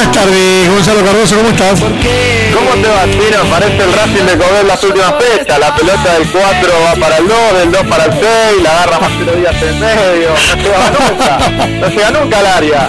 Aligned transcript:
Buenas 0.00 0.16
tardes, 0.16 0.68
Gonzalo 0.70 1.04
Cardoso, 1.04 1.36
¿cómo 1.36 1.48
estás? 1.50 1.80
¿Cómo 1.80 2.70
te 2.82 2.88
va, 2.88 3.04
Tino? 3.04 3.44
Parece 3.50 3.84
el 3.84 3.92
Racing 3.92 4.24
de 4.24 4.38
Cobel 4.38 4.66
las 4.66 4.82
últimas 4.82 5.12
fechas. 5.20 5.58
La 5.58 5.76
pelota 5.76 6.14
del 6.14 6.26
4 6.26 6.70
va 6.86 6.94
para 6.94 7.18
el 7.18 7.28
2, 7.28 7.36
del 7.58 7.70
2 7.70 7.82
para 7.82 8.04
el 8.06 8.12
6, 8.12 8.22
la 8.62 8.70
agarra 8.70 9.00
más 9.00 9.10
que 9.10 9.36
días 9.38 9.54
en 9.62 9.78
medio. 9.78 10.30
No 10.56 10.62
llega 10.62 10.90
nunca, 10.90 11.38
no 11.80 11.88
llega 11.88 12.10
nunca 12.12 12.38
al 12.38 12.46
área. 12.46 12.88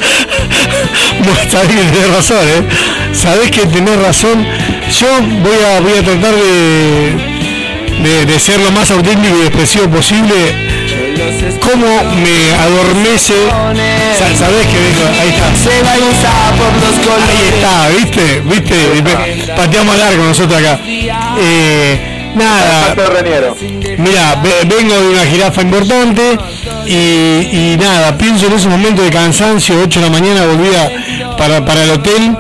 Bueno, 1.20 1.42
está 1.42 1.63
bien, 1.63 1.92
tenés 1.92 2.16
razón, 2.16 2.38
¿eh? 2.47 2.63
Sabés 3.14 3.52
que 3.52 3.66
tenés 3.66 4.02
razón. 4.02 4.48
Yo 4.98 5.08
voy 5.44 5.58
a, 5.66 5.82
voy 5.82 5.98
a 5.98 6.04
tratar 6.04 6.34
de, 6.34 7.14
de, 8.04 8.26
de 8.26 8.40
ser 8.40 8.58
lo 8.62 8.72
más 8.72 8.90
auténtico 8.90 9.36
y 9.38 9.48
expresivo 9.48 9.90
posible 9.90 10.71
cómo 11.60 11.88
me 12.15 12.56
adormece. 12.56 13.33
Sa- 14.17 14.35
¿Sabés 14.35 14.67
que 14.67 14.78
vengo? 14.78 15.06
Ahí 15.22 15.29
está. 15.29 15.55
Ahí 17.30 17.49
está, 17.55 17.88
¿viste? 17.90 18.41
¿Viste? 18.45 18.76
Pateamos 19.55 19.98
largo 19.98 20.23
nosotros 20.23 20.60
acá. 20.60 20.80
Eh, 21.40 22.32
nada. 22.36 22.94
Mira, 23.98 24.41
vengo 24.66 24.96
de 24.99 25.08
una 25.10 25.26
jirafa 25.26 25.62
importante 25.62 26.38
y, 26.86 26.94
y 26.94 27.77
nada, 27.80 28.18
pienso 28.18 28.48
en 28.48 28.54
ese 28.54 28.68
momento 28.68 29.02
de 29.02 29.10
cansancio, 29.10 29.76
8 29.84 29.99
de 29.99 30.05
la 30.05 30.12
mañana 30.12 30.46
volvía 30.46 30.90
para, 31.38 31.63
para 31.66 31.84
el 31.84 31.91
hotel 31.91 32.35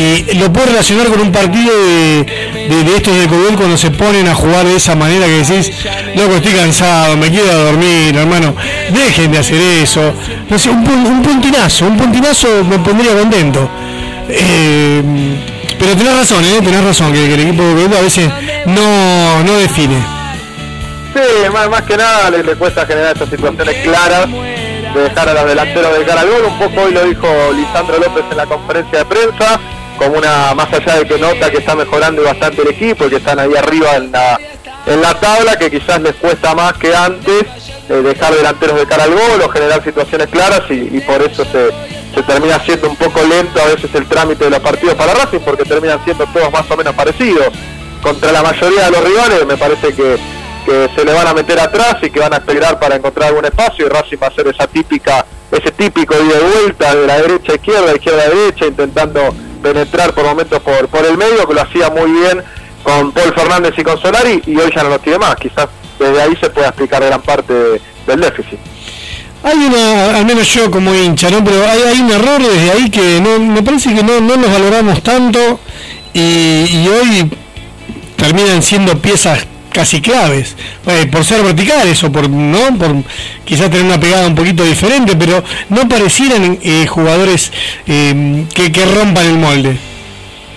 y 0.00 0.34
lo 0.38 0.52
puedo 0.52 0.66
relacionar 0.66 1.06
con 1.08 1.20
un 1.20 1.32
partido 1.32 1.72
de, 1.76 2.24
de, 2.68 2.84
de 2.84 2.96
estos 2.96 3.16
de 3.16 3.26
Cobel 3.26 3.56
cuando 3.56 3.76
se 3.76 3.90
ponen 3.90 4.26
a 4.28 4.34
jugar 4.34 4.64
de 4.66 4.76
esa 4.76 4.94
manera 4.94 5.26
que 5.26 5.42
decís, 5.44 5.70
loco, 6.16 6.36
estoy 6.36 6.52
cansado, 6.52 7.16
me 7.16 7.28
quiero 7.28 7.52
dormir, 7.64 8.16
hermano, 8.16 8.54
dejen 8.90 9.32
de 9.32 9.38
hacer 9.38 9.60
eso. 9.82 10.12
No 10.48 10.58
sé, 10.58 10.70
un, 10.70 10.84
pun- 10.84 11.06
un 11.06 11.22
puntinazo, 11.22 11.86
un 11.86 11.96
puntinazo 11.96 12.48
me 12.64 12.78
pondría 12.78 13.12
contento. 13.16 13.68
Eh, 14.28 15.02
pero 15.78 15.96
tenés 15.96 16.16
razón, 16.16 16.44
¿eh? 16.44 16.60
tenés 16.62 16.84
razón, 16.84 17.12
que, 17.12 17.34
el 17.34 17.40
equipo 17.40 17.62
de 17.62 17.74
Cobel 17.84 17.98
a 17.98 18.02
veces 18.02 18.30
no, 18.66 19.42
no 19.44 19.52
define. 19.58 19.96
Sí, 21.12 21.50
más, 21.52 21.68
más 21.68 21.82
que 21.82 21.96
nada 21.96 22.30
le, 22.30 22.42
le 22.44 22.54
cuesta 22.54 22.86
generar 22.86 23.12
estas 23.14 23.28
situaciones 23.28 23.74
claras 23.82 24.28
de 24.30 25.00
dejar 25.02 25.28
a 25.28 25.34
los 25.34 25.44
delanteros 25.46 25.98
de 25.98 26.04
cara 26.04 26.20
al 26.20 26.28
gol. 26.30 26.44
Un 26.46 26.58
poco 26.58 26.82
hoy 26.82 26.92
lo 26.92 27.04
dijo 27.04 27.26
Lisandro 27.56 27.98
López 27.98 28.24
en 28.30 28.36
la 28.36 28.46
conferencia 28.46 28.98
de 29.00 29.04
prensa, 29.06 29.60
como 30.00 30.16
una, 30.16 30.54
más 30.54 30.72
allá 30.72 30.96
de 30.96 31.04
que 31.04 31.18
nota 31.18 31.50
que 31.50 31.58
está 31.58 31.76
mejorando 31.76 32.22
bastante 32.22 32.62
el 32.62 32.68
equipo 32.68 33.04
y 33.04 33.10
que 33.10 33.16
están 33.16 33.38
ahí 33.38 33.54
arriba 33.54 33.96
en 33.96 34.10
la, 34.10 34.40
en 34.86 35.02
la 35.02 35.12
tabla, 35.20 35.58
que 35.58 35.70
quizás 35.70 36.00
les 36.00 36.14
cuesta 36.14 36.54
más 36.54 36.72
que 36.78 36.96
antes 36.96 37.44
eh, 37.86 37.92
dejar 38.02 38.34
delanteros 38.34 38.78
de 38.78 38.86
cara 38.86 39.04
al 39.04 39.10
gol 39.10 39.42
o 39.44 39.48
generar 39.50 39.84
situaciones 39.84 40.28
claras 40.28 40.62
y, 40.70 41.00
por 41.00 41.20
eso 41.20 41.44
se, 41.44 41.68
se 42.14 42.22
termina 42.22 42.58
siendo 42.64 42.88
un 42.88 42.96
poco 42.96 43.20
lento 43.22 43.60
a 43.60 43.66
veces 43.66 43.94
el 43.94 44.06
trámite 44.06 44.44
de 44.44 44.50
los 44.50 44.60
partidos 44.60 44.94
para 44.94 45.12
Racing 45.12 45.40
porque 45.40 45.64
terminan 45.64 46.02
siendo 46.02 46.24
todos 46.28 46.50
más 46.50 46.70
o 46.70 46.76
menos 46.78 46.94
parecidos. 46.94 47.48
Contra 48.02 48.32
la 48.32 48.42
mayoría 48.42 48.86
de 48.86 48.90
los 48.92 49.04
rivales 49.04 49.46
me 49.46 49.58
parece 49.58 49.94
que, 49.94 50.16
que 50.64 50.88
se 50.96 51.04
le 51.04 51.12
van 51.12 51.26
a 51.26 51.34
meter 51.34 51.60
atrás 51.60 51.96
y 52.00 52.08
que 52.08 52.20
van 52.20 52.32
a 52.32 52.38
esperar 52.38 52.80
para 52.80 52.96
encontrar 52.96 53.28
algún 53.28 53.44
espacio 53.44 53.84
y 53.84 53.88
Racing 53.90 54.16
va 54.16 54.28
a 54.28 54.30
hacer 54.30 54.48
esa 54.48 54.66
típica, 54.66 55.26
ese 55.52 55.70
típico 55.72 56.14
ida 56.14 56.36
y 56.40 56.62
vuelta 56.62 56.94
de 56.94 57.06
la 57.06 57.18
derecha 57.18 57.52
a 57.52 57.56
izquierda, 57.56 57.94
izquierda 57.94 58.22
a 58.22 58.28
derecha, 58.30 58.64
intentando 58.64 59.34
penetrar 59.62 60.12
por 60.14 60.24
momentos 60.24 60.60
por, 60.60 60.88
por 60.88 61.04
el 61.06 61.16
medio, 61.16 61.46
que 61.46 61.54
lo 61.54 61.62
hacía 61.62 61.90
muy 61.90 62.10
bien 62.10 62.42
con 62.82 63.12
Paul 63.12 63.34
Fernández 63.34 63.74
y 63.76 63.82
con 63.82 64.00
Solari 64.00 64.42
y 64.46 64.56
hoy 64.56 64.70
ya 64.74 64.82
no 64.82 64.90
lo 64.90 64.98
tiene 64.98 65.18
más. 65.18 65.36
Quizás 65.36 65.68
desde 65.98 66.22
ahí 66.22 66.36
se 66.40 66.50
pueda 66.50 66.68
explicar 66.68 67.02
gran 67.04 67.20
parte 67.22 67.52
de- 67.52 67.80
del 68.06 68.20
déficit. 68.20 68.58
Hay 69.42 69.56
una, 69.56 70.16
al 70.18 70.26
menos 70.26 70.46
yo 70.52 70.70
como 70.70 70.94
hincha, 70.94 71.30
¿no? 71.30 71.42
Pero 71.44 71.64
hay, 71.66 72.00
un 72.00 72.10
error 72.10 72.42
desde 72.42 72.70
ahí 72.72 72.90
que 72.90 73.20
no, 73.20 73.38
me 73.38 73.62
parece 73.62 73.94
que 73.94 74.02
no, 74.02 74.20
no 74.20 74.36
nos 74.36 74.50
valoramos 74.52 75.02
tanto 75.02 75.58
y 76.12 76.86
hoy 76.88 77.30
terminan 78.16 78.62
siendo 78.62 78.98
piezas 78.98 79.46
casi 79.72 80.00
claves, 80.00 80.56
eh, 80.86 81.08
por 81.10 81.24
ser 81.24 81.42
verticales 81.42 82.02
o 82.04 82.12
por 82.12 82.28
no 82.28 82.76
por 82.78 82.94
quizás 83.44 83.70
tener 83.70 83.84
una 83.84 84.00
pegada 84.00 84.26
un 84.26 84.34
poquito 84.34 84.64
diferente, 84.64 85.16
pero 85.16 85.42
no 85.68 85.88
parecieran 85.88 86.58
eh, 86.62 86.86
jugadores 86.86 87.52
eh, 87.86 88.44
que, 88.54 88.72
que 88.72 88.84
rompan 88.84 89.26
el 89.26 89.38
molde. 89.38 89.76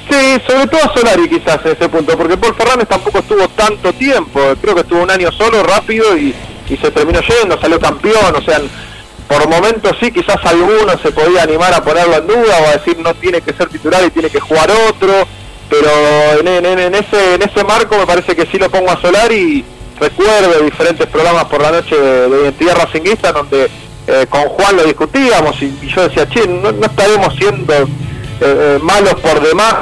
Sí, 0.10 0.42
sobre 0.46 0.68
todo 0.68 0.82
a 0.84 0.94
Solari 0.94 1.30
quizás 1.30 1.60
en 1.66 1.72
ese 1.72 1.90
punto, 1.90 2.18
porque 2.18 2.38
Paul 2.38 2.56
Fernández 2.56 2.88
tampoco 2.88 3.20
estuvo 3.20 3.48
tanto 3.50 3.94
tiempo, 3.94 4.40
creo 4.62 4.76
que 4.76 4.82
estuvo 4.82 5.02
un 5.02 5.10
año 5.10 5.32
solo, 5.32 5.64
rápido, 5.64 6.18
y, 6.18 6.36
y 6.70 6.78
se 6.78 6.92
terminó 6.92 7.22
yendo, 7.22 7.60
salió 7.60 7.80
campeón, 7.80 8.36
o 8.36 8.42
sea, 8.42 8.60
por 9.28 9.48
momentos 9.48 9.96
sí, 10.00 10.12
quizás 10.12 10.38
alguno 10.44 10.98
se 11.02 11.12
podía 11.12 11.44
animar 11.44 11.74
a 11.74 11.84
ponerlo 11.84 12.18
en 12.18 12.28
duda 12.28 12.58
o 12.62 12.68
a 12.68 12.72
decir 12.74 12.98
no 13.00 13.14
tiene 13.16 13.42
que 13.42 13.54
ser 13.54 13.70
titular 13.70 14.04
y 14.06 14.12
tiene 14.12 14.30
que 14.30 14.40
jugar 14.40 14.70
otro, 14.90 15.26
pero 15.70 15.90
en, 16.40 16.66
en- 16.66 16.96
ese, 16.96 17.36
en 17.36 17.42
ese 17.42 17.64
marco 17.64 17.98
me 17.98 18.06
parece 18.06 18.36
que 18.36 18.46
sí 18.46 18.58
lo 18.58 18.70
pongo 18.70 18.92
a 18.92 19.02
Solari 19.02 19.36
y 19.36 19.66
recuerdo 20.00 20.62
diferentes 20.64 21.08
programas 21.08 21.46
por 21.46 21.62
la 21.62 21.72
noche 21.72 21.96
de, 22.00 22.30
de 22.30 22.42
Identidad 22.44 22.76
Racinguista 22.78 23.32
donde 23.32 23.70
eh, 24.08 24.26
con 24.30 24.42
Juan 24.44 24.76
lo 24.78 24.84
discutíamos 24.84 25.62
y, 25.62 25.74
yo 25.88 26.08
decía, 26.08 26.28
che, 26.28 26.46
no, 26.48 26.70
estaremos 26.70 27.34
siendo 27.36 27.74
eh, 27.74 27.86
eh, 28.42 28.80
malos 28.82 29.16
por 29.16 29.42
demás 29.42 29.76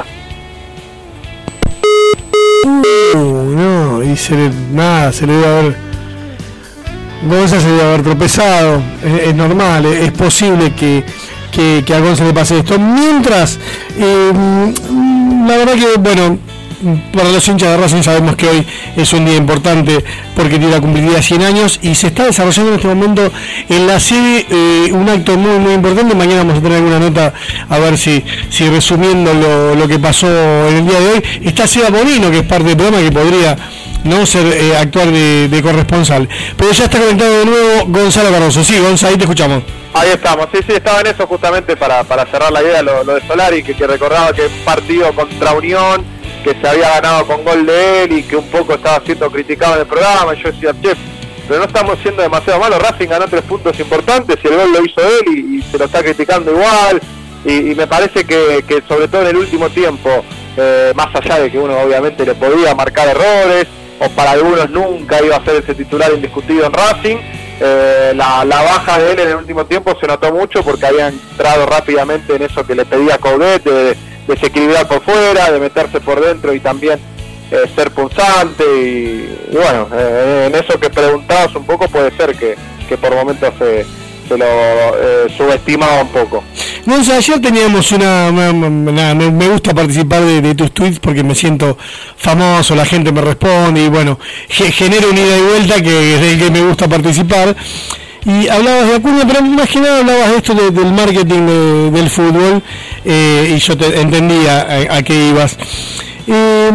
Uh, 3.14 3.18
no, 3.18 4.02
y 4.02 4.16
se 4.16 4.34
le, 4.34 4.50
nada, 4.72 5.12
se 5.12 5.26
le 5.26 5.34
debe 5.34 5.46
haber. 5.46 5.76
Gonza 7.24 7.60
se 7.60 7.66
debe 7.68 7.82
haber 7.82 8.02
tropezado, 8.02 8.82
es, 9.04 9.34
normal, 9.34 9.84
es 9.86 10.10
posible 10.12 10.72
que, 10.74 11.04
que, 11.52 11.84
que 11.86 11.94
a 11.94 12.00
Gonza 12.00 12.24
le 12.24 12.32
pase 12.32 12.58
esto. 12.58 12.78
Mientras, 12.78 13.58
eh, 13.96 14.32
mm, 14.34 15.46
la 15.46 15.56
verdad 15.58 15.74
que, 15.74 15.98
bueno, 16.00 16.38
para 17.12 17.30
los 17.30 17.46
hinchas 17.46 17.70
de 17.70 17.76
Racing 17.76 18.02
sabemos 18.02 18.36
que 18.36 18.48
hoy 18.48 18.66
es 18.96 19.12
un 19.12 19.24
día 19.24 19.36
importante 19.36 20.04
porque 20.34 20.58
tiene 20.58 20.70
la 20.70 20.80
cumplida 20.80 21.22
100 21.22 21.42
años 21.42 21.78
y 21.82 21.94
se 21.94 22.08
está 22.08 22.24
desarrollando 22.24 22.72
en 22.72 22.76
este 22.76 22.88
momento 22.88 23.32
en 23.68 23.86
la 23.86 24.00
sede 24.00 24.46
eh, 24.50 24.92
un 24.92 25.08
acto 25.08 25.36
muy 25.36 25.58
muy 25.58 25.74
importante. 25.74 26.14
Mañana 26.14 26.38
vamos 26.38 26.58
a 26.58 26.62
tener 26.62 26.78
alguna 26.78 26.98
nota 26.98 27.32
a 27.68 27.78
ver 27.78 27.96
si, 27.96 28.24
si 28.50 28.68
resumiendo 28.68 29.32
lo, 29.32 29.74
lo 29.74 29.88
que 29.88 29.98
pasó 29.98 30.26
en 30.68 30.76
el 30.76 30.86
día 30.86 31.00
de 31.00 31.12
hoy. 31.12 31.22
Está 31.42 31.66
Seba 31.66 31.90
Bonino, 31.90 32.30
que 32.30 32.38
es 32.38 32.46
parte 32.46 32.64
del 32.64 32.76
programa 32.76 33.02
que 33.02 33.12
podría 33.12 33.56
no 34.04 34.26
ser 34.26 34.46
eh, 34.46 34.76
actuar 34.76 35.10
de, 35.10 35.60
corresponsal. 35.62 36.28
Pero 36.56 36.72
ya 36.72 36.84
está 36.84 36.98
conectado 36.98 37.38
de 37.38 37.44
nuevo 37.46 37.86
Gonzalo 37.86 38.30
Cardoso. 38.30 38.64
Sí, 38.64 38.78
Gonzalo, 38.78 39.12
ahí 39.12 39.18
te 39.18 39.24
escuchamos. 39.24 39.62
Ahí 39.94 40.10
estamos, 40.10 40.48
sí, 40.52 40.60
sí, 40.66 40.72
estaba 40.72 41.00
en 41.00 41.08
eso 41.08 41.26
justamente 41.26 41.76
para, 41.76 42.02
para 42.04 42.24
cerrar 42.24 42.50
la 42.50 42.62
idea, 42.62 42.82
lo, 42.82 43.04
lo 43.04 43.14
de 43.14 43.26
Solari, 43.26 43.62
que, 43.62 43.74
que 43.74 43.86
recordaba 43.86 44.32
que 44.32 44.48
partido 44.64 45.12
contra 45.12 45.52
Unión, 45.52 46.02
que 46.42 46.54
se 46.58 46.66
había 46.66 46.88
ganado 46.88 47.26
con 47.26 47.44
gol 47.44 47.66
de 47.66 48.04
él 48.04 48.12
y 48.12 48.22
que 48.22 48.36
un 48.36 48.48
poco 48.48 48.72
estaba 48.72 49.04
siendo 49.04 49.30
criticado 49.30 49.74
en 49.74 49.80
el 49.80 49.86
programa, 49.86 50.32
yo 50.32 50.50
decía, 50.50 50.74
chef, 50.82 50.96
pero 51.46 51.60
no 51.60 51.66
estamos 51.66 51.98
siendo 52.00 52.22
demasiado 52.22 52.58
malos, 52.58 52.78
Racing 52.78 53.08
ganó 53.08 53.26
tres 53.28 53.42
puntos 53.42 53.78
importantes 53.78 54.38
y 54.42 54.48
el 54.48 54.56
gol 54.56 54.72
lo 54.72 54.82
hizo 54.82 55.00
él 55.02 55.36
y, 55.36 55.58
y 55.58 55.62
se 55.62 55.76
lo 55.76 55.84
está 55.84 56.02
criticando 56.02 56.52
igual, 56.52 56.98
y, 57.44 57.72
y 57.72 57.74
me 57.74 57.86
parece 57.86 58.24
que, 58.24 58.64
que 58.66 58.82
sobre 58.88 59.08
todo 59.08 59.22
en 59.22 59.28
el 59.28 59.36
último 59.36 59.68
tiempo, 59.68 60.24
eh, 60.56 60.92
más 60.94 61.14
allá 61.14 61.38
de 61.38 61.50
que 61.50 61.58
uno 61.58 61.78
obviamente 61.78 62.24
le 62.24 62.34
podía 62.34 62.74
marcar 62.74 63.08
errores, 63.08 63.66
o 63.98 64.08
para 64.10 64.32
algunos 64.32 64.70
nunca 64.70 65.22
iba 65.22 65.36
a 65.36 65.44
ser 65.44 65.56
ese 65.56 65.74
titular 65.74 66.12
indiscutido 66.12 66.66
en 66.66 66.72
Racing, 66.72 67.16
eh, 67.60 68.12
la, 68.16 68.44
la 68.44 68.62
baja 68.62 68.98
de 68.98 69.12
él 69.12 69.20
en 69.20 69.28
el 69.28 69.36
último 69.36 69.66
tiempo 69.66 69.96
se 70.00 70.06
notó 70.06 70.32
mucho 70.32 70.62
porque 70.62 70.86
había 70.86 71.08
entrado 71.08 71.66
rápidamente 71.66 72.34
en 72.34 72.42
eso 72.42 72.66
que 72.66 72.74
le 72.74 72.84
pedía 72.84 73.18
Coudet, 73.18 73.62
de 73.62 73.96
desequilibrar 74.26 74.88
por 74.88 75.02
fuera, 75.02 75.50
de 75.50 75.60
meterse 75.60 76.00
por 76.00 76.20
dentro 76.20 76.52
y 76.54 76.60
también 76.60 76.98
eh, 77.50 77.70
ser 77.74 77.90
punzante 77.90 78.64
y, 78.64 79.48
bueno, 79.52 79.88
eh, 79.94 80.48
en 80.48 80.54
eso 80.54 80.78
que 80.80 80.90
preguntabas 80.90 81.54
un 81.54 81.64
poco 81.64 81.86
puede 81.88 82.10
ser 82.16 82.34
que, 82.34 82.56
que 82.88 82.96
por 82.96 83.14
momentos 83.14 83.52
se, 83.58 83.84
se 84.28 84.38
lo 84.38 84.46
subestimaba 85.36 86.02
un 86.02 86.08
poco. 86.08 86.42
Gonza, 86.84 87.16
ayer 87.16 87.40
teníamos 87.40 87.92
una, 87.92 88.32
me, 88.32 89.48
gusta 89.48 89.72
participar 89.72 90.22
de, 90.24 90.54
tus 90.54 90.72
tweets 90.72 90.98
porque 90.98 91.22
me 91.22 91.34
siento 91.34 91.78
famoso, 92.16 92.74
la 92.74 92.84
gente 92.84 93.12
me 93.12 93.20
responde 93.20 93.84
y 93.84 93.88
bueno, 93.88 94.18
ge- 94.48 94.72
genero 94.72 95.10
una 95.10 95.20
ida 95.20 95.38
y 95.38 95.42
vuelta 95.42 95.80
que 95.80 96.14
es 96.14 96.20
del 96.20 96.38
que 96.40 96.50
me 96.50 96.60
gusta 96.62 96.88
participar. 96.88 97.54
Y 98.24 98.48
hablabas 98.48 98.88
de 98.88 98.94
Acuña, 98.96 99.24
pero 99.26 99.42
más 99.42 99.68
que 99.68 99.78
hablabas 99.78 100.30
de 100.30 100.36
esto 100.36 100.54
de- 100.54 100.70
del 100.70 100.92
marketing 100.92 101.46
de- 101.46 101.90
del 101.92 102.10
fútbol 102.10 102.62
eh, 103.04 103.54
y 103.56 103.58
yo 103.60 103.76
te 103.76 104.00
entendía 104.00 104.66
a, 104.90 105.02
qué 105.02 105.28
ibas. 105.28 105.56
Eh, 106.26 106.68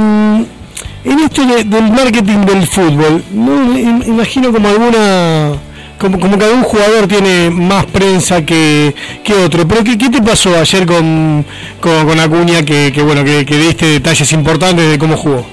en 1.04 1.20
esto 1.20 1.46
de- 1.46 1.64
del 1.66 1.92
marketing 1.92 2.46
del 2.46 2.66
fútbol, 2.68 3.24
¿no? 3.32 3.78
Im- 3.78 4.08
imagino 4.08 4.52
como 4.54 4.68
alguna 4.70 5.54
como, 5.98 6.20
como 6.20 6.38
que 6.38 6.46
algún 6.46 6.64
jugador 6.64 7.08
tiene 7.08 7.50
más 7.50 7.86
prensa 7.86 8.46
que, 8.46 8.94
que 9.24 9.34
otro. 9.34 9.68
Pero 9.68 9.84
¿qué, 9.84 9.98
qué 9.98 10.10
te 10.10 10.22
pasó 10.22 10.58
ayer 10.58 10.86
con, 10.86 11.46
con, 11.80 12.08
con 12.08 12.20
Acuña 12.20 12.64
que, 12.64 12.92
que 12.94 13.02
bueno 13.02 13.24
que, 13.24 13.46
que 13.46 13.58
diste 13.58 13.86
detalles 13.86 14.32
importantes 14.34 14.90
de 14.90 14.98
cómo 14.98 15.18
jugó? 15.18 15.46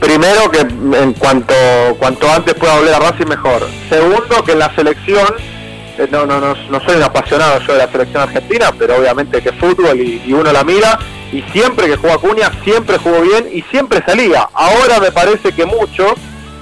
Primero 0.00 0.50
que 0.50 0.60
en 0.60 1.12
cuanto 1.14 1.54
cuanto 1.98 2.30
antes 2.30 2.54
pueda 2.54 2.76
volver 2.76 2.94
a 2.94 2.98
Racing 2.98 3.26
mejor. 3.26 3.68
Segundo 3.88 4.44
que 4.44 4.52
en 4.52 4.58
la 4.60 4.74
selección 4.74 5.26
eh, 5.98 6.08
no, 6.10 6.26
no, 6.26 6.40
no, 6.40 6.54
no 6.70 6.80
soy 6.80 6.96
un 6.96 7.02
apasionado 7.02 7.60
yo 7.60 7.72
de 7.72 7.78
la 7.78 7.90
selección 7.90 8.22
argentina, 8.22 8.72
pero 8.78 8.96
obviamente 8.96 9.42
que 9.42 9.52
fútbol 9.52 10.00
y, 10.00 10.22
y 10.26 10.32
uno 10.32 10.52
la 10.52 10.64
mira 10.64 10.98
y 11.32 11.42
siempre 11.52 11.86
que 11.86 11.96
jugó 11.96 12.14
Acuña 12.14 12.50
siempre 12.64 12.98
jugó 12.98 13.20
bien 13.20 13.48
y 13.52 13.62
siempre 13.62 14.02
salía. 14.04 14.48
Ahora 14.52 15.00
me 15.00 15.12
parece 15.12 15.52
que 15.52 15.66
mucho, 15.66 16.14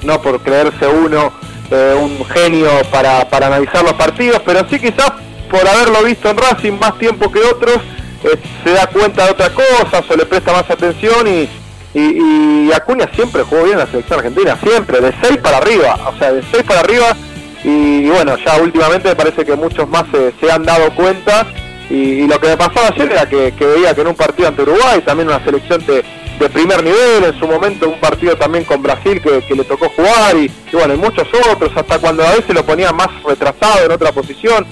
no 0.02 0.20
por 0.20 0.40
creerse 0.40 0.86
uno 0.86 1.32
eh, 1.70 1.94
un 2.00 2.24
genio 2.26 2.70
para, 2.90 3.28
para 3.28 3.48
analizar 3.48 3.82
los 3.82 3.94
partidos, 3.94 4.40
pero 4.44 4.66
sí 4.68 4.78
quizás 4.78 5.12
por 5.50 5.66
haberlo 5.66 6.02
visto 6.02 6.30
en 6.30 6.36
Racing 6.36 6.72
más 6.72 6.98
tiempo 6.98 7.30
que 7.30 7.40
otros, 7.40 7.78
eh, 8.24 8.38
se 8.64 8.70
da 8.70 8.86
cuenta 8.86 9.24
de 9.26 9.30
otra 9.32 9.50
cosa 9.50 10.02
o 10.08 10.16
le 10.16 10.26
presta 10.26 10.52
más 10.52 10.68
atención 10.70 11.26
y, 11.26 11.48
y, 11.94 12.72
Acuña 12.72 13.08
siempre 13.14 13.42
jugó 13.42 13.62
bien 13.62 13.74
en 13.74 13.80
la 13.80 13.86
selección 13.86 14.18
argentina, 14.18 14.56
siempre, 14.62 15.00
de 15.00 15.12
6 15.22 15.38
para 15.38 15.58
arriba, 15.58 15.98
o 16.06 16.18
sea, 16.18 16.32
de 16.32 16.42
6 16.50 16.64
para 16.64 16.80
arriba 16.80 17.16
y, 17.64 18.08
bueno, 18.08 18.36
ya 18.36 18.60
últimamente 18.60 19.08
me 19.08 19.16
parece 19.16 19.44
que 19.44 19.56
muchos 19.56 19.88
más 19.88 20.04
se, 20.40 20.50
han 20.50 20.64
dado 20.64 20.94
cuenta 20.94 21.46
y, 21.88 22.26
lo 22.26 22.38
que 22.38 22.48
me 22.48 22.56
pasaba 22.56 22.88
ayer 22.88 23.10
era 23.10 23.26
que, 23.28 23.52
veía 23.58 23.94
que 23.94 24.02
en 24.02 24.08
un 24.08 24.14
partido 24.14 24.48
ante 24.48 24.62
Uruguay, 24.62 25.00
también 25.04 25.28
una 25.28 25.42
selección 25.44 25.84
de, 25.86 26.04
de 26.38 26.50
primer 26.50 26.82
nivel, 26.82 27.24
en 27.24 27.38
su 27.38 27.46
momento 27.46 27.88
un 27.88 27.98
partido 27.98 28.36
también 28.36 28.64
con 28.64 28.82
Brasil 28.82 29.20
que, 29.20 29.54
le 29.54 29.64
tocó 29.64 29.88
jugar 29.90 30.36
y, 30.36 30.50
bueno, 30.72 30.94
y 30.94 30.96
muchos 30.96 31.26
otros, 31.50 31.72
hasta 31.74 31.98
cuando 31.98 32.24
a 32.24 32.30
veces 32.30 32.54
lo 32.54 32.64
ponía 32.64 32.92
más 32.92 33.08
retrasado 33.22 33.84
en 33.84 33.92
otra 33.92 34.12
posición, 34.12 34.66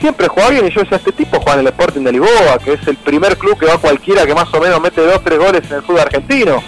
siempre 0.00 0.28
jugaba 0.28 0.50
bien 0.50 0.66
y 0.66 0.70
yo 0.70 0.80
decía, 0.80 0.96
este 0.96 1.12
tipo 1.12 1.38
juega 1.40 1.60
en 1.60 1.66
el 1.66 1.72
Sporting 1.72 2.00
de 2.02 2.12
Lisboa, 2.12 2.58
que 2.64 2.72
es 2.72 2.86
el 2.86 2.96
primer 2.96 3.36
club 3.36 3.58
que 3.58 3.66
va 3.66 3.78
cualquiera 3.78 4.24
que 4.24 4.34
más 4.34 4.52
o 4.54 4.60
menos 4.60 4.80
mete 4.80 5.02
dos, 5.02 5.22
tres 5.22 5.38
goles 5.38 5.62
en 5.68 5.76
el 5.76 5.82
fútbol 5.82 6.00
argentino. 6.00 6.62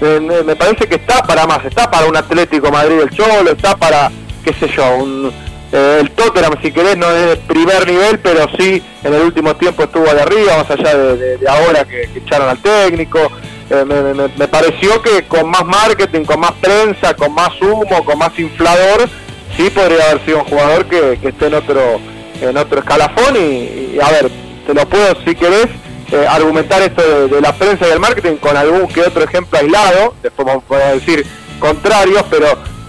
me 0.00 0.56
parece 0.56 0.86
que 0.86 0.94
está 0.94 1.22
para 1.22 1.46
más, 1.46 1.64
está 1.64 1.90
para 1.90 2.06
un 2.06 2.16
Atlético 2.16 2.70
Madrid 2.70 2.98
del 2.98 3.10
Cholo, 3.10 3.50
está 3.50 3.76
para, 3.76 4.10
qué 4.42 4.54
sé 4.54 4.68
yo, 4.68 4.96
un, 4.96 5.30
eh, 5.72 5.98
el 6.00 6.10
Tottenham 6.10 6.54
si 6.60 6.72
querés 6.72 6.96
no 6.96 7.08
es 7.10 7.28
de 7.28 7.36
primer 7.36 7.86
nivel, 7.86 8.18
pero 8.18 8.48
sí 8.58 8.82
en 9.04 9.14
el 9.14 9.22
último 9.22 9.54
tiempo 9.54 9.84
estuvo 9.84 10.04
de 10.04 10.20
arriba, 10.20 10.56
más 10.56 10.70
allá 10.70 10.96
de, 10.96 11.38
ahora 11.48 11.84
que, 11.84 12.08
echaron 12.16 12.48
al 12.48 12.58
técnico. 12.58 13.30
Eh, 13.70 14.30
me, 14.36 14.48
pareció 14.48 15.00
que 15.00 15.26
con 15.26 15.48
más 15.48 15.64
marketing, 15.64 16.24
con 16.24 16.40
más 16.40 16.52
prensa, 16.60 17.14
con 17.14 17.32
más 17.32 17.50
humo, 17.62 18.04
con 18.04 18.18
más 18.18 18.36
inflador, 18.38 19.08
sí 19.56 19.70
podría 19.70 20.10
haber 20.10 20.24
sido 20.24 20.38
un 20.38 20.44
jugador 20.44 20.86
que, 20.86 21.18
que 21.22 21.28
esté 21.28 21.46
en 21.46 21.54
otro 21.54 22.00
en 22.40 22.56
otro 22.56 22.80
escalafón 22.80 23.36
y, 23.36 23.98
a 24.00 24.10
ver, 24.10 24.30
te 24.66 24.74
lo 24.74 24.86
puedo 24.88 25.14
si 25.24 25.34
querés 25.34 25.66
eh, 26.12 26.26
argumentar 26.28 26.82
esto 26.82 27.28
de, 27.28 27.40
la 27.40 27.52
prensa 27.52 27.86
y 27.86 27.92
el 27.92 28.00
marketing 28.00 28.36
con 28.36 28.56
algún 28.56 28.88
que 28.88 29.02
otro 29.02 29.24
ejemplo 29.24 29.58
aislado, 29.58 30.14
después 30.22 30.46
vamos 30.46 30.64
a 30.70 30.92
decir 30.94 31.26
contrarios, 31.58 32.24
pero 32.30 32.46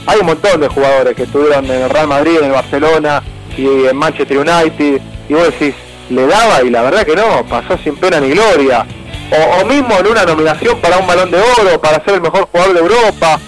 hay 0.08 0.20
un 0.20 0.26
montón 0.28 0.62
de 0.62 0.68
jugadores 0.68 1.16
que 1.16 1.24
estuvieron 1.24 1.66
en 1.66 1.82
el 1.84 1.90
Real 1.90 2.08
Madrid, 2.08 2.38
en 2.40 2.46
el 2.46 2.52
Barcelona 2.52 3.22
y 3.58 3.86
en 3.86 3.96
Manchester 3.96 4.38
United, 4.38 5.02
y 5.30 5.34
vos 5.34 5.44
decís, 5.46 5.76
le 6.10 6.26
daba 6.26 6.64
y 6.64 6.70
la 6.70 6.82
verdad 6.82 7.06
que 7.06 7.16
no, 7.16 7.46
pasó 7.48 7.78
sin 7.84 7.96
pena 7.96 8.20
ni 8.20 8.30
gloria. 8.30 8.86
O, 9.32 9.66
mismo 9.66 9.98
en 9.98 10.08
una 10.08 10.26
nominación 10.26 10.80
para 10.82 10.98
un 10.98 11.08
balón 11.08 11.32
de 11.32 11.38
oro, 11.38 11.80
para 11.80 12.04
ser 12.04 12.16
el 12.16 12.22
mejor 12.22 12.48
jugador 12.52 12.74
de 12.74 12.80
Europa. 12.82 13.40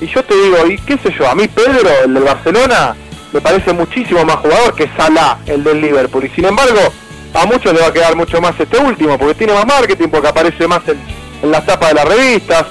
Y 0.00 0.06
yo 0.06 0.22
te 0.24 0.34
digo, 0.34 0.66
y 0.66 0.76
qué 0.78 0.98
sé 0.98 1.14
yo, 1.18 1.28
a 1.28 1.34
mí 1.34 1.48
Pedro, 1.48 1.88
el 2.04 2.12
del 2.12 2.24
Barcelona, 2.24 2.94
me 3.32 3.40
parece 3.40 3.72
muchísimo 3.72 4.24
más 4.24 4.36
jugador 4.36 4.74
que 4.74 4.90
Salah, 4.96 5.38
el 5.46 5.64
del 5.64 5.80
Liverpool. 5.80 6.24
Y 6.24 6.28
sin 6.30 6.44
embargo, 6.44 6.80
a 7.34 7.46
muchos 7.46 7.72
le 7.72 7.80
va 7.80 7.86
a 7.86 7.92
quedar 7.92 8.14
mucho 8.14 8.40
más 8.40 8.58
este 8.58 8.76
último, 8.78 9.16
porque 9.18 9.34
tiene 9.34 9.54
más 9.54 9.66
marketing, 9.66 10.08
porque 10.08 10.28
aparece 10.28 10.68
más 10.68 10.82
en, 10.88 11.50
las 11.50 11.64
tapas 11.64 11.88
de 11.90 11.94
las 11.94 12.04
revistas. 12.04 12.66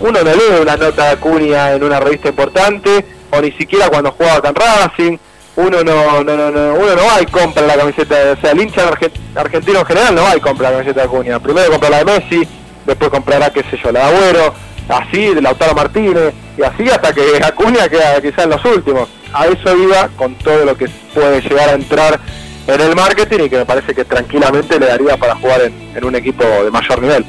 Uno 0.00 0.22
no 0.22 0.30
lee 0.30 0.60
una 0.60 0.76
nota 0.76 1.06
de 1.06 1.10
Acuña 1.12 1.72
en 1.72 1.82
una 1.82 1.98
revista 1.98 2.28
importante, 2.28 3.04
o 3.30 3.40
ni 3.40 3.52
siquiera 3.52 3.88
cuando 3.88 4.12
juega 4.12 4.42
con 4.42 4.54
Racing. 4.54 5.16
Uno 5.56 5.82
no, 5.82 6.22
no, 6.22 6.36
no, 6.36 6.50
no, 6.50 6.74
uno 6.74 6.94
no 6.94 7.06
va 7.06 7.22
y 7.22 7.26
compra 7.26 7.66
la 7.66 7.76
camiseta, 7.76 8.14
o 8.36 8.40
sea, 8.40 8.50
el 8.52 8.60
hincha 8.60 8.90
argentino 9.34 9.80
en 9.80 9.86
general 9.86 10.14
no 10.14 10.22
va 10.22 10.36
y 10.36 10.40
compra 10.40 10.70
la 10.70 10.76
camiseta 10.76 11.00
de 11.00 11.06
Acuña. 11.06 11.40
Primero 11.40 11.70
compra 11.70 11.88
la 11.88 11.98
de 11.98 12.04
Messi, 12.04 12.46
después 12.84 13.10
comprará, 13.10 13.50
qué 13.50 13.62
sé 13.70 13.78
yo, 13.82 13.90
la 13.90 14.00
de 14.00 14.06
Agüero, 14.06 14.54
así, 14.88 15.34
de 15.34 15.40
Lautaro 15.40 15.74
Martínez, 15.74 16.34
y 16.58 16.62
así 16.62 16.88
hasta 16.90 17.12
que 17.12 17.22
Acuña 17.42 17.88
queda 17.88 18.20
quizás 18.20 18.44
en 18.44 18.50
los 18.50 18.64
últimos 18.64 19.08
a 19.32 19.46
eso 19.46 19.76
iba 19.76 20.08
con 20.16 20.34
todo 20.36 20.64
lo 20.64 20.76
que 20.76 20.88
puede 21.14 21.40
llegar 21.40 21.68
a 21.68 21.72
entrar 21.72 22.20
en 22.66 22.80
el 22.80 22.96
marketing 22.96 23.44
y 23.44 23.50
que 23.50 23.58
me 23.58 23.66
parece 23.66 23.94
que 23.94 24.04
tranquilamente 24.04 24.78
le 24.78 24.86
daría 24.86 25.16
para 25.16 25.36
jugar 25.36 25.60
en, 25.62 26.04
un 26.04 26.14
equipo 26.14 26.42
de 26.42 26.70
mayor 26.70 27.00
nivel. 27.00 27.24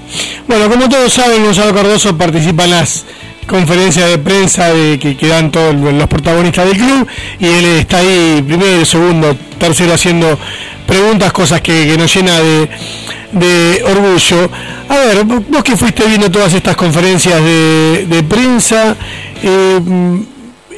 Bueno, 0.48 0.70
como 0.70 0.90
todos 0.90 1.14
saben, 1.14 1.44
Gonzalo 1.44 1.74
Cardoso 1.74 2.18
participa 2.18 2.64
en 2.64 2.72
las 2.72 3.06
conferencias 3.48 4.10
de 4.10 4.18
prensa 4.18 4.74
de 4.74 5.00
que, 5.00 5.18
quedan 5.18 5.52
todos 5.52 5.74
los 5.74 6.08
protagonistas 6.08 6.66
del 6.66 6.78
club 6.78 7.08
y 7.40 7.46
él 7.48 7.66
está 7.80 7.98
ahí 8.00 8.44
primero, 8.46 8.86
segundo, 8.86 9.36
tercero 9.60 9.94
haciendo 9.94 10.38
preguntas, 10.86 11.34
cosas 11.34 11.62
que, 11.62 11.98
nos 11.98 12.14
llena 12.14 12.40
de, 12.40 13.84
orgullo. 13.86 14.50
A 14.90 14.98
ver, 14.98 15.24
vos 15.24 15.64
que 15.64 15.76
fuiste 15.76 16.06
viendo 16.06 16.30
todas 16.30 16.54
estas 16.54 16.76
conferencias 16.76 17.42
de, 17.44 18.26
prensa, 18.28 18.96
eh, 19.42 19.80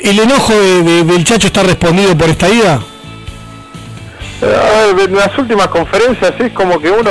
¿El 0.02 0.18
enojo 0.18 0.54
del 0.54 1.24
Chacho 1.26 1.48
está 1.48 1.64
respondido 1.64 2.18
por 2.18 2.30
esta 2.30 2.50
ida? 2.50 2.80
Eh, 4.42 4.96
en 5.06 5.16
las 5.16 5.38
últimas 5.38 5.68
conferencias 5.68 6.34
es 6.40 6.54
como 6.54 6.80
que 6.80 6.90
uno, 6.90 7.10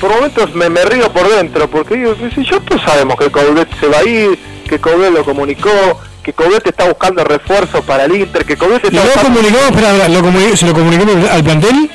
por 0.00 0.10
momentos 0.10 0.54
me, 0.54 0.68
río 0.68 1.12
por 1.12 1.28
dentro, 1.28 1.68
porque 1.68 1.96
digo, 1.96 2.14
si 2.34 2.42
yo 2.42 2.60
pues 2.62 2.80
sabemos 2.82 3.16
que 3.16 3.30
Coudet 3.30 3.68
se 3.78 3.86
va 3.86 3.98
a 3.98 4.04
ir, 4.04 4.38
que 4.70 4.78
Coudet 4.78 5.12
lo 5.12 5.24
comunicó, 5.24 6.00
que 6.22 6.32
Coudet 6.32 6.64
está 6.64 6.84
buscando 6.84 7.24
refuerzos 7.24 7.84
para 7.84 8.04
el 8.04 8.14
Inter, 8.14 8.44
que 8.44 8.56
Coudet 8.56 8.84
está... 8.84 9.04
¿Lo 9.04 9.20
comunicó, 9.20 9.58
espera, 9.58 10.56
¿se 10.56 10.66
lo 10.66 10.72
comunicó 10.72 11.04
al 11.28 11.42
plantel? 11.42 11.90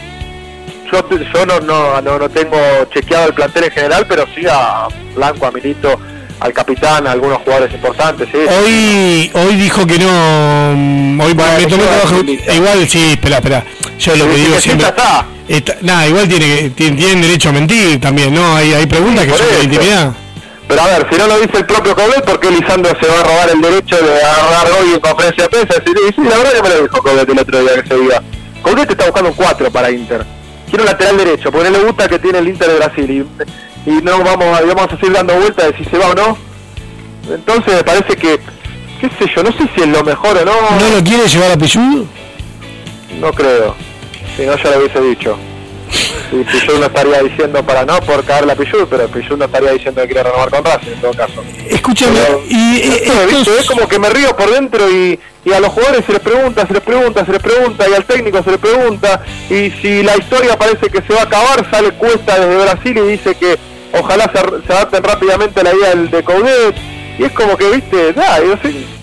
Yo, 0.92 1.10
yo 1.10 1.46
no, 1.46 1.60
no, 1.62 2.02
no, 2.02 2.20
no 2.20 2.30
tengo 2.30 2.58
chequeado 2.94 3.30
el 3.30 3.34
plantel 3.34 3.64
en 3.64 3.72
general, 3.72 4.06
pero 4.10 4.26
sí 4.36 4.46
a 4.50 4.88
Blanco, 5.16 5.46
a 5.46 5.52
Milito 5.52 5.98
al 6.42 6.52
capitán, 6.52 7.08
a 7.08 7.14
algunos 7.14 7.40
jugadores 7.44 7.74
importantes. 7.74 8.28
¿sí? 8.30 8.38
Hoy 8.38 9.32
hoy 9.34 9.56
dijo 9.56 9.88
que 9.88 9.98
no. 9.98 10.74
Mm, 10.76 11.22
hoy 11.22 11.32
Igual, 11.32 12.90
sí, 12.90 13.12
espera, 13.12 13.38
espera. 13.38 13.64
Yo 13.98 14.16
lo 14.18 14.28
que 14.28 14.36
digo 14.36 14.60
siempre. 14.60 14.88
Está. 15.48 15.78
nada, 15.82 16.08
igual 16.08 16.28
tiene, 16.28 16.72
tiene, 16.72 16.98
tienen 16.98 17.22
derecho 17.22 17.50
a 17.50 17.52
mentir 17.54 18.02
también, 18.02 18.34
¿no? 18.34 18.56
Hay, 18.56 18.74
hay 18.74 18.86
preguntas 18.86 19.26
que 19.26 19.32
son 19.32 19.48
de 19.48 19.64
intimidad. 19.64 20.14
Pero 20.68 20.82
a 20.82 20.86
ver, 20.86 21.08
si 21.12 21.18
no 21.18 21.28
lo 21.28 21.40
dice 21.40 21.58
el 21.58 21.66
propio 21.66 21.96
Cobet, 21.96 22.26
¿por 22.26 22.40
qué 22.40 22.50
Lisandro 22.50 22.92
se 23.00 23.08
va 23.08 23.20
a 23.20 23.24
robar 23.24 23.50
el 23.52 23.62
derecho 23.62 23.98
de 23.98 24.22
agarrar 24.22 24.68
hoy 24.82 24.94
en 24.94 25.00
conferencia 25.00 25.44
de 25.44 25.50
prensa? 25.50 25.74
Sí, 25.86 25.94
sí, 26.16 26.22
la 26.24 26.38
verdad 26.38 26.54
que 26.54 26.62
me 26.64 26.70
lo 26.70 26.82
dijo 26.84 27.02
Cobet 27.04 27.30
el 27.30 27.40
otro 27.40 27.60
día 27.62 27.82
que 27.82 27.88
se 27.88 27.96
diga. 27.96 28.22
Cobet 28.62 28.90
está 28.90 29.06
buscando 29.06 29.30
un 29.30 29.36
4 29.36 29.72
para 29.72 29.92
Inter. 29.92 30.26
Quiere 30.68 30.84
un 30.84 30.88
lateral 30.88 31.18
derecho, 31.18 31.52
porque 31.52 31.70
no 31.70 31.78
le 31.78 31.84
gusta 31.84 32.08
que 32.08 32.18
tiene 32.18 32.40
el 32.40 32.48
Inter 32.48 32.70
de 32.70 32.76
Brasil. 32.78 33.12
Y 33.12 33.46
y 33.86 34.02
no 34.02 34.24
vamos, 34.24 34.66
vamos 34.66 34.88
a 34.92 34.98
seguir 34.98 35.14
dando 35.14 35.36
vueltas 35.36 35.72
de 35.72 35.78
si 35.78 35.86
se 35.86 35.98
va 35.98 36.08
o 36.08 36.16
no. 36.16 36.38
Entonces 37.30 37.76
me 37.76 37.84
parece 37.84 38.16
que, 38.16 38.40
qué 39.00 39.10
sé 39.20 39.32
yo, 39.36 39.44
no 39.44 39.52
sé 39.52 39.70
si 39.76 39.82
es 39.82 39.88
lo 39.88 40.04
mejor 40.04 40.38
o 40.38 40.46
no. 40.46 40.54
¿No 40.80 40.98
lo 40.98 41.04
quiere 41.04 41.28
llevar 41.28 41.52
a 41.52 41.58
Pichud? 41.58 42.06
No 43.20 43.32
creo. 43.32 43.76
Si 44.36 44.46
no, 44.46 44.56
ya 44.58 44.72
lo 44.72 44.80
hubiese 44.80 45.02
dicho. 45.02 45.38
Y 46.32 46.44
Pichud 46.44 46.80
no 46.80 46.86
estaría 46.86 47.22
diciendo 47.24 47.64
para 47.64 47.86
no 47.86 48.00
por 48.02 48.24
caer 48.24 48.46
la 48.46 48.56
Pichud, 48.56 48.88
pero 48.90 49.08
Pichud 49.08 49.38
no 49.38 49.46
estaría 49.46 49.72
diciendo 49.72 50.02
que 50.02 50.08
quiere 50.08 50.24
renovar 50.24 50.50
con 50.50 50.64
Racing 50.64 50.92
en 50.92 51.02
todo 51.02 51.14
caso. 51.14 51.44
Escúchame, 51.70 52.20
y 52.50 52.82
es 52.82 53.68
como 53.68 53.88
que 53.88 54.00
me 54.00 54.10
río 54.10 54.36
por 54.36 54.50
dentro 54.50 54.90
y, 54.90 55.20
y 55.46 55.54
a 55.54 55.60
los 55.60 55.70
jugadores 55.70 56.06
se 56.06 56.14
les 56.14 56.22
pregunta, 56.22 56.66
se 56.66 56.74
les 56.74 56.82
pregunta, 56.82 57.26
se 57.26 57.32
les 57.32 57.42
pregunta, 57.42 57.88
y 57.88 57.94
al 57.94 58.06
técnico 58.06 58.44
se 58.44 58.52
les 58.52 58.60
pregunta, 58.60 59.22
y 59.50 59.70
si 59.82 60.02
la 60.02 60.18
historia 60.18 60.58
parece 60.58 60.90
que 60.90 61.02
se 61.04 61.14
va 61.14 61.22
a 61.22 61.24
acabar, 61.24 61.70
sale 61.70 61.92
Cuesta 61.92 62.40
desde 62.40 62.64
Brasil 62.64 62.98
y 62.98 63.12
dice 63.12 63.36
que 63.36 63.58
ojalá 64.00 64.32
se, 64.32 64.74
adapten 64.74 65.04
rápidamente 65.04 65.60
a 65.60 65.64
la 65.64 65.74
idea 65.74 65.90
del 65.90 66.10
de 66.10 66.24
Coudet. 66.24 66.76
Y 67.18 67.24
es 67.24 67.32
como 67.32 67.56
que, 67.56 67.70
viste, 67.72 68.14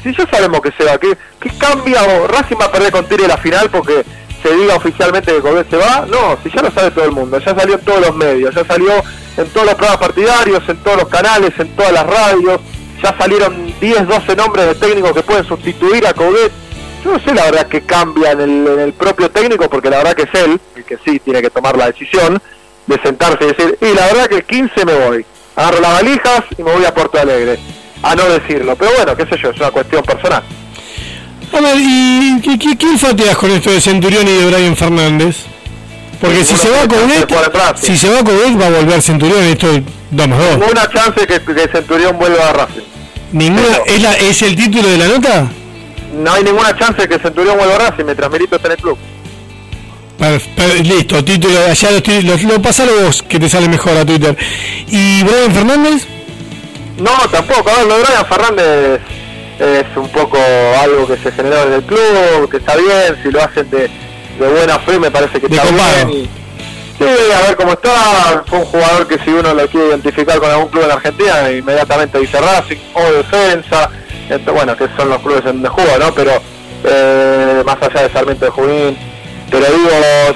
si, 0.03 0.15
ya 0.15 0.29
sabemos 0.31 0.61
que 0.61 0.71
se 0.73 0.85
va, 0.85 0.99
que, 0.99 1.17
cambia 1.59 2.03
o 2.03 2.27
Racing 2.27 2.57
va 2.61 2.67
a 2.67 2.73
perder 2.73 2.93
con 2.93 3.07
Tire 3.07 3.27
la 3.27 3.39
final 3.39 3.71
porque 3.71 4.05
se 4.43 4.55
diga 4.55 4.77
oficialmente 4.77 5.33
que 5.33 5.41
Coudet 5.41 5.71
se 5.71 5.77
va, 5.77 6.07
no, 6.11 6.37
si 6.43 6.51
ya 6.51 6.63
lo 6.63 6.71
sabe 6.71 6.91
todo 6.91 7.05
el 7.05 7.13
mundo, 7.13 7.39
ya 7.39 7.55
salió 7.55 7.75
en 7.75 7.85
todos 7.85 8.01
los 8.01 8.17
medios, 8.17 8.55
ya 8.55 8.65
salió 8.65 8.93
en 9.37 9.49
todos 9.49 9.67
los 9.67 9.75
programas 9.75 10.01
partidarios, 10.01 10.69
en 10.69 10.77
todos 10.79 10.97
los 10.99 11.09
canales, 11.09 11.53
en 11.59 11.69
todas 11.77 11.93
las 11.93 12.07
radios, 12.07 12.61
ya 13.03 13.17
salieron 13.17 13.73
10, 13.81 14.09
12 14.09 14.37
nombres 14.37 14.67
de 14.67 14.75
técnicos 14.75 15.13
que 15.13 15.23
pueden 15.23 15.45
sustituir 15.45 16.07
a 16.07 16.13
Coudet. 16.13 16.53
Yo 17.05 17.13
no 17.13 17.19
sé 17.21 17.35
la 17.35 17.45
verdad 17.45 17.67
que 17.67 17.83
cambia 17.83 18.33
en 18.33 18.41
el, 18.41 18.67
en 18.67 18.81
el 18.81 18.93
propio 18.93 19.31
técnico, 19.31 19.69
porque 19.69 19.91
la 19.91 19.99
verdad 19.99 20.15
que 20.15 20.23
es 20.23 20.35
él, 20.35 20.61
el 20.77 20.85
que 20.85 20.99
sí 21.05 21.19
tiene 21.21 21.41
que 21.41 21.51
tomar 21.51 21.77
la 21.77 21.87
decisión, 21.87 22.41
de 22.87 23.01
sentarse 23.01 23.45
y 23.45 23.47
decir, 23.49 23.79
y 23.81 23.95
la 23.95 24.07
verdad 24.07 24.27
que 24.27 24.37
el 24.37 24.45
15 24.45 24.85
me 24.85 24.95
voy, 24.95 25.27
agarro 25.57 25.81
las 25.81 25.93
valijas 25.95 26.43
y 26.57 26.63
me 26.63 26.73
voy 26.73 26.85
a 26.85 26.95
Porto 26.95 27.19
Alegre, 27.19 27.59
a 28.03 28.15
no 28.15 28.25
decirlo, 28.29 28.77
pero 28.77 28.93
bueno, 28.97 29.17
qué 29.17 29.27
sé 29.27 29.41
yo, 29.41 29.51
es 29.51 29.57
una 29.59 29.71
cuestión 29.71 30.03
personal. 30.03 30.43
A 31.53 31.61
ver, 31.61 31.77
¿y 31.79 32.41
qué, 32.41 32.77
quién 32.77 32.99
fateas 32.99 33.37
con 33.37 33.51
esto 33.51 33.71
de 33.71 33.81
Centurión 33.81 34.27
y 34.27 34.33
de 34.33 34.47
Brian 34.47 34.75
Fernández? 34.75 35.37
Porque 36.21 36.45
si 36.45 36.57
se, 36.57 36.71
va 36.71 36.87
con 36.87 36.99
si 37.77 37.97
se 37.97 38.09
va 38.09 38.21
a 38.21 38.23
va 38.23 38.67
a 38.67 38.71
volver 38.71 39.03
Centurión, 39.03 39.43
esto 39.43 39.71
es 39.73 39.83
2 40.13 40.29
más 40.29 40.39
2. 40.39 40.59
Ninguna 40.59 40.89
chance 40.89 41.27
que, 41.27 41.41
que 41.41 41.69
Centurión 41.69 42.17
vuelva 42.17 42.49
a 42.49 42.53
Racing. 42.53 42.83
¿Ninguna, 43.33 43.77
¿es, 43.87 44.03
la, 44.03 44.13
¿Es 44.15 44.43
el 44.43 44.55
título 44.55 44.89
de 44.89 44.99
la 44.99 45.09
nota? 45.09 45.49
No 46.15 46.33
hay 46.33 46.45
ninguna 46.45 46.77
chance 46.79 47.09
que 47.09 47.19
Centurión 47.19 47.59
vuelva 47.59 47.75
a 47.75 47.91
Racing 47.91 48.05
mientras 48.05 48.31
Merito 48.31 48.57
está 48.57 48.69
en 48.69 48.73
el 48.73 48.79
club. 48.79 48.99
listo, 50.85 51.25
título, 51.25 51.59
allá 51.69 51.91
lo, 51.91 51.99
lo, 51.99 52.37
lo 52.37 53.05
vos 53.05 53.23
que 53.29 53.41
te 53.41 53.49
sale 53.49 53.69
mejor 53.69 53.97
a 53.97 54.05
Twitter. 54.07 54.37
¿Y 54.87 55.23
Brian 55.25 55.53
Fernández? 55.53 56.07
No, 56.99 57.11
tampoco. 57.31 57.69
A 57.69 57.79
ver, 57.79 57.87
lo 57.87 57.97
de 57.99 58.05
Brian 58.05 58.27
Fernández 58.27 59.01
es 59.59 59.97
un 59.97 60.09
poco 60.09 60.39
algo 60.81 61.07
que 61.07 61.17
se 61.19 61.33
generó 61.33 61.63
en 61.65 61.73
el 61.75 61.83
club, 61.83 62.51
que 62.51 62.57
está 62.59 62.77
bien, 62.77 63.17
si 63.23 63.31
lo 63.31 63.43
hacen 63.43 63.69
de, 63.71 63.89
de 64.39 64.49
buena 64.49 64.79
fe 64.81 64.99
me 64.99 65.11
parece 65.11 65.41
que 65.41 65.47
está 65.47 65.65
bien. 65.65 66.29
sí, 66.99 67.05
a 67.35 67.47
ver 67.47 67.57
cómo 67.57 67.73
está, 67.73 68.45
fue 68.47 68.59
un 68.59 68.65
jugador 68.65 69.07
que 69.07 69.19
si 69.19 69.31
uno 69.31 69.55
lo 69.55 69.69
quiere 69.69 69.89
identificar 69.89 70.39
con 70.39 70.51
algún 70.51 70.69
club 70.69 70.85
en 70.85 70.91
Argentina, 70.91 71.51
inmediatamente 71.51 72.19
dice 72.19 72.41
Racing 72.41 72.79
o 72.95 73.13
defensa, 73.13 73.91
entonces, 74.29 74.55
bueno, 74.55 74.77
que 74.77 74.89
son 74.97 75.09
los 75.09 75.21
clubes 75.21 75.41
en 75.41 75.63
donde 75.63 75.69
juega, 75.69 75.99
¿no? 75.99 76.15
Pero 76.15 76.33
eh, 76.85 77.63
más 77.65 77.77
allá 77.83 78.03
de 78.03 78.13
Sarmiento 78.13 78.45
de 78.47 78.51
Junín, 78.51 78.99
pero 79.51 79.67
digo, 79.67 79.91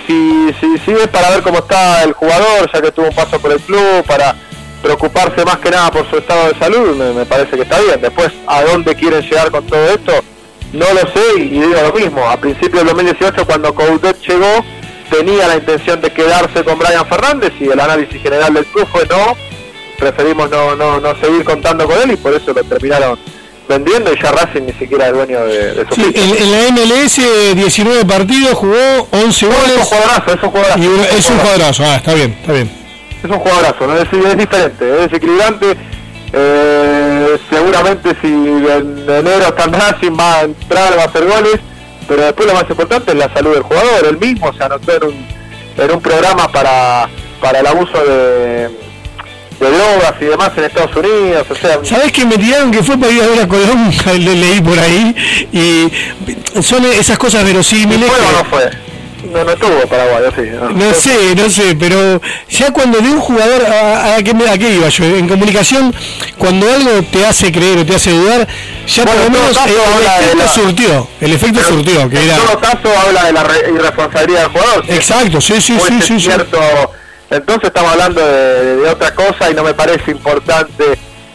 si, 0.06 0.54
si, 0.60 0.78
si 0.84 0.90
es 0.92 1.08
para 1.08 1.30
ver 1.30 1.42
cómo 1.42 1.58
está 1.58 2.02
el 2.02 2.12
jugador, 2.12 2.70
ya 2.70 2.82
que 2.82 2.92
tuvo 2.92 3.06
un 3.06 3.14
paso 3.14 3.40
por 3.40 3.50
el 3.50 3.60
club, 3.60 4.04
para 4.06 4.36
preocuparse 4.82 5.44
más 5.44 5.58
que 5.58 5.70
nada 5.70 5.90
por 5.90 6.08
su 6.08 6.18
estado 6.18 6.48
de 6.48 6.58
salud, 6.58 6.96
me, 6.96 7.24
parece 7.26 7.56
que 7.56 7.62
está 7.62 7.80
bien. 7.80 8.00
Después, 8.00 8.30
¿a 8.46 8.62
dónde 8.62 8.94
quieren 8.94 9.22
llegar 9.22 9.50
con 9.50 9.66
todo 9.66 9.84
esto? 9.90 10.12
No 10.72 10.86
lo 10.92 11.00
sé 11.00 11.38
y 11.38 11.48
digo 11.48 11.80
lo 11.80 11.92
mismo. 11.92 12.28
A 12.28 12.36
principios 12.36 12.84
del 12.84 12.86
2018, 12.86 13.46
cuando 13.46 13.74
Coudet 13.74 14.20
llegó, 14.26 14.64
tenía 15.10 15.48
la 15.48 15.56
intención 15.56 16.00
de 16.00 16.10
quedarse 16.10 16.64
con 16.64 16.78
Brian 16.78 17.06
Fernández 17.06 17.52
y 17.60 17.66
el 17.66 17.78
análisis 17.78 18.20
general 18.20 18.54
del 18.54 18.66
club 18.66 18.86
fue 18.90 19.06
no, 19.06 19.36
preferimos 19.98 20.50
no, 20.50 20.74
no, 20.74 21.00
no 21.00 21.14
seguir 21.20 21.44
contando 21.44 21.86
con 21.86 22.00
él 22.02 22.12
y 22.12 22.16
por 22.16 22.34
eso 22.34 22.52
lo 22.52 22.64
terminaron 22.64 23.18
vendiendo 23.68 24.12
y 24.12 24.22
ya 24.22 24.30
Racing 24.32 24.62
ni 24.62 24.72
siquiera 24.72 25.08
es 25.08 25.12
dueño 25.12 25.44
de, 25.44 25.86
su 25.88 25.94
sí, 25.94 26.12
en, 26.14 26.52
la 26.52 26.70
MLS 26.70 27.20
19 27.56 28.04
partidos 28.04 28.54
jugó 28.54 29.08
11 29.10 29.46
goles. 29.46 29.62
es 29.68 29.76
un 29.76 29.84
jugadorazo, 29.84 30.34
es 30.34 30.42
un 30.42 30.50
jugadorazo. 30.50 31.16
es 31.16 31.30
un 31.30 31.38
jugadorazo, 31.38 31.84
ah, 31.84 31.96
está 31.96 32.14
bien, 32.14 32.36
está 32.40 32.52
bien. 32.52 32.85
Es 33.26 33.32
un 33.32 33.40
jugadorazo, 33.40 33.86
¿no? 33.88 33.96
es, 33.96 34.12
es 34.12 34.38
diferente, 34.38 35.04
es 35.04 35.12
equilibrante. 35.12 35.76
Eh, 36.32 37.36
seguramente 37.50 38.10
si 38.20 38.28
en 38.28 39.04
enero 39.08 39.46
está 39.48 39.66
Racing 39.66 40.16
va 40.18 40.36
a 40.36 40.42
entrar, 40.42 40.96
va 40.96 41.02
a 41.02 41.06
hacer 41.06 41.24
goles, 41.24 41.58
pero 42.06 42.22
después 42.22 42.46
lo 42.46 42.54
más 42.54 42.70
importante 42.70 43.10
es 43.10 43.18
la 43.18 43.32
salud 43.34 43.52
del 43.52 43.62
jugador. 43.64 44.06
Él 44.08 44.18
mismo 44.18 44.52
se 44.52 44.62
anotó 44.62 44.92
en 44.92 45.04
un, 45.04 45.26
en 45.76 45.90
un 45.90 46.00
programa 46.00 46.46
para, 46.52 47.08
para 47.40 47.58
el 47.60 47.66
abuso 47.66 47.98
de 48.04 48.86
de 49.58 49.70
drogas 49.70 50.12
y 50.20 50.24
demás 50.26 50.50
en 50.58 50.64
Estados 50.64 50.94
Unidos, 50.94 51.46
o 51.48 51.54
sea... 51.54 51.78
¿Sabés 51.82 52.12
que 52.12 52.26
me 52.26 52.36
tiraron 52.36 52.70
que 52.70 52.82
fue 52.82 52.98
para 52.98 53.10
ir 53.10 53.22
a 53.22 53.26
ver 53.26 53.40
a 53.40 53.48
Colón? 53.48 53.90
Le 54.06 54.34
leí 54.34 54.60
por 54.60 54.78
ahí, 54.78 55.16
y 55.50 56.62
son 56.62 56.84
esas 56.84 57.16
cosas 57.16 57.42
verosímiles... 57.42 58.06
¿Fue 58.06 58.18
o 58.18 58.32
no 58.32 58.44
fue? 58.50 58.85
No, 59.32 59.44
no 59.44 59.52
estuvo 59.52 59.86
Paraguay, 59.86 60.22
sí. 60.34 60.42
No, 60.74 60.94
sé, 60.94 61.34
no 61.34 61.50
sé, 61.50 61.76
pero 61.78 62.20
ya 62.48 62.72
cuando 62.72 62.98
de 62.98 63.10
un 63.10 63.20
jugador, 63.20 63.64
¿a, 63.66 64.16
qué, 64.22 64.30
¿a, 64.48 64.58
qué, 64.58 64.74
iba 64.74 64.88
yo? 64.88 65.04
En 65.04 65.28
comunicación, 65.28 65.94
cuando 66.38 66.70
algo 66.70 67.02
te 67.10 67.26
hace 67.26 67.52
creer 67.52 67.78
o 67.78 67.86
te 67.86 67.94
hace 67.94 68.10
dudar, 68.10 68.46
ya 68.86 69.04
por 69.04 69.14
lo 69.16 69.30
menos 69.30 69.56
el, 69.66 69.72
efecto 69.72 70.48
surtió, 70.54 71.08
el 71.20 71.32
efecto 71.32 71.62
surtió. 71.62 72.08
Que 72.08 72.22
en 72.22 72.36
todo 72.36 72.60
caso 72.60 72.88
habla 73.06 73.24
de 73.24 73.32
la 73.32 73.46
irresponsabilidad 73.74 74.42
del 74.42 74.50
jugador. 74.50 74.84
Exacto, 74.88 75.40
sí, 75.40 75.60
sí, 75.60 75.78
sí, 75.86 76.02
sí. 76.02 76.20
Cierto, 76.20 76.58
entonces 77.30 77.64
estamos 77.68 77.92
hablando 77.92 78.20
de, 78.24 78.88
otra 78.88 79.14
cosa 79.14 79.50
y 79.50 79.54
no 79.54 79.62
me 79.64 79.74
parece 79.74 80.10
importante 80.10 80.84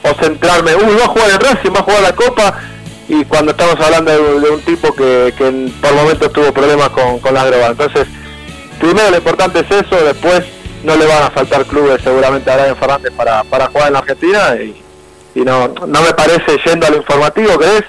o 0.03 0.13
centrarme, 0.15 0.75
uy, 0.75 0.95
va 0.95 1.05
a 1.05 1.07
jugar 1.07 1.29
el 1.29 1.39
Racing, 1.39 1.71
va 1.75 1.79
a 1.79 1.83
jugar 1.83 2.01
la 2.01 2.15
Copa, 2.15 2.60
y 3.13 3.25
cuando 3.25 3.51
estamos 3.51 3.75
hablando 3.77 4.09
de, 4.09 4.49
un 4.49 4.61
tipo 4.61 4.93
que, 4.93 5.33
que, 5.37 5.69
por 5.81 5.93
momentos 5.93 6.31
tuvo 6.31 6.53
problemas 6.53 6.89
con, 6.91 7.19
con 7.19 7.33
las 7.33 7.45
drogas. 7.45 7.71
Entonces, 7.71 8.07
primero 8.79 9.11
lo 9.11 9.17
importante 9.17 9.59
es 9.59 9.85
eso, 9.85 9.97
después 10.05 10.45
no 10.85 10.95
le 10.95 11.05
van 11.05 11.23
a 11.23 11.29
faltar 11.29 11.65
clubes 11.65 12.01
seguramente 12.01 12.49
a 12.49 12.55
Brian 12.55 12.77
Fernández 12.77 13.11
para, 13.11 13.43
para 13.43 13.67
jugar 13.67 13.87
en 13.87 13.93
la 13.93 13.99
Argentina 13.99 14.55
y, 14.55 15.41
no, 15.43 15.67
no 15.67 16.01
me 16.01 16.13
parece 16.13 16.57
yendo 16.65 16.87
a 16.87 16.89
lo 16.89 16.97
informativo 16.97 17.59
que 17.59 17.77
es, 17.79 17.83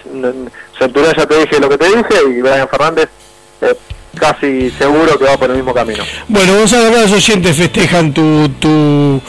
Centurión 0.77 1.15
ya 1.17 1.27
te 1.27 1.39
dije 1.39 1.61
lo 1.61 1.69
que 1.69 1.79
te 1.79 1.87
dije 1.87 2.15
y 2.29 2.41
Brian 2.41 2.69
Fernández 2.69 3.09
eh, 3.61 3.77
casi 4.19 4.71
seguro 4.73 5.17
que 5.19 5.25
va 5.25 5.37
por 5.37 5.51
el 5.51 5.57
mismo 5.57 5.73
camino. 5.73 6.03
Bueno, 6.27 6.55
vos 6.59 6.73
a 6.73 6.91
los 6.91 7.13
oyentes 7.13 7.57
festejan 7.57 8.13
tu, 8.13 8.49
tu, 8.61 9.23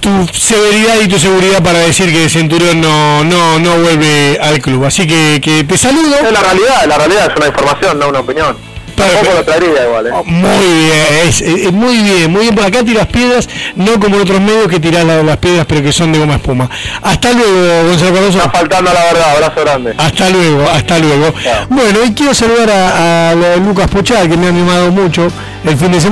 tu 0.00 0.26
severidad 0.32 1.00
y 1.02 1.08
tu 1.08 1.18
seguridad 1.18 1.62
para 1.62 1.80
decir 1.80 2.12
que 2.12 2.28
Centurión 2.28 2.80
no, 2.80 3.24
no, 3.24 3.58
no 3.58 3.76
vuelve 3.78 4.38
al 4.40 4.60
club. 4.60 4.84
Así 4.84 5.06
que, 5.06 5.40
que 5.42 5.64
te 5.64 5.76
saludo. 5.76 6.16
Es 6.16 6.32
la 6.32 6.40
realidad, 6.40 6.86
la 6.86 6.98
realidad 6.98 7.30
es 7.30 7.36
una 7.36 7.46
información, 7.46 7.98
no 7.98 8.08
una 8.08 8.20
opinión. 8.20 8.56
Tampoco 8.96 9.34
lo 9.34 9.44
traería 9.44 9.84
igual, 9.84 10.06
¿eh? 10.06 10.10
oh, 10.14 10.24
Muy 10.24 10.48
bien, 10.48 11.28
es, 11.28 11.72
muy 11.72 11.98
bien, 11.98 12.30
muy 12.30 12.42
bien. 12.42 12.54
Por 12.54 12.64
acá 12.64 12.82
tiras 12.82 13.06
piedras, 13.06 13.46
no 13.74 14.00
como 14.00 14.16
en 14.16 14.22
otros 14.22 14.40
medios 14.40 14.68
que 14.68 14.80
tiras 14.80 15.04
las 15.04 15.36
piedras, 15.36 15.66
pero 15.68 15.82
que 15.82 15.92
son 15.92 16.12
de 16.12 16.18
goma 16.18 16.36
espuma. 16.36 16.70
Hasta 17.02 17.32
luego, 17.32 17.88
Gonzalo 17.88 18.14
Cardoso. 18.14 18.38
Está 18.38 18.50
faltando 18.50 18.92
la 18.92 19.04
verdad, 19.04 19.30
abrazo 19.32 19.60
grande. 19.60 19.94
Hasta 19.98 20.30
luego, 20.30 20.70
hasta 20.70 20.98
luego. 20.98 21.34
Bueno, 21.68 21.98
y 22.06 22.14
quiero 22.14 22.32
saludar 22.32 22.70
a, 22.70 23.30
a 23.30 23.56
Lucas 23.56 23.90
Pochal, 23.90 24.30
que 24.30 24.36
me 24.36 24.46
ha 24.46 24.48
animado 24.48 24.90
mucho 24.90 25.28
el 25.64 25.76
fin 25.76 25.92
de 25.92 26.00
semana. 26.00 26.04